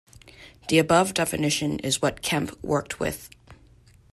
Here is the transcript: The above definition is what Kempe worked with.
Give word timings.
The 0.69 0.79
above 0.79 1.13
definition 1.13 1.77
is 1.77 2.01
what 2.01 2.23
Kempe 2.23 2.55
worked 2.63 2.99
with. 2.99 3.29